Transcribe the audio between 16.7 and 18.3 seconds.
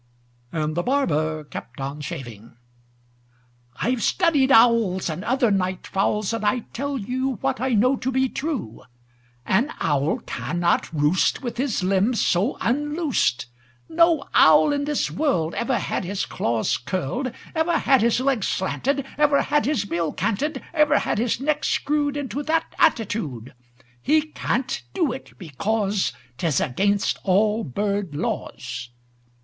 curled, Ever had his